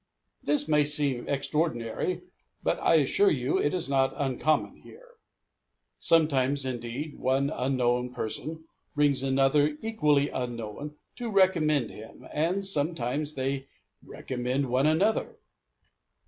[0.41, 2.21] This may seem extraordinary,
[2.63, 5.09] but I assure you it is not uncommon here.
[5.99, 8.63] Sometimes, indeed, one unknown person
[8.95, 13.67] brings another equally unknown, to recommend him; and sometimes they
[14.03, 15.37] recommend one another!